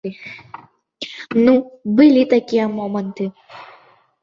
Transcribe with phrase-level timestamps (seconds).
[1.49, 1.53] Ну,
[2.01, 3.31] былі такія моманты.